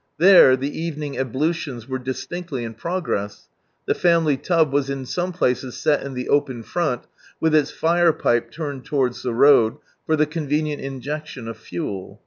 [0.17, 3.49] There the evening ablutions were distinctly in progress.
[3.85, 7.03] The family tub was in »ome places set in the open front,
[7.39, 9.77] with its fire pipe turned towards ihe road,
[10.07, 12.19] for the convenient injection of fuel.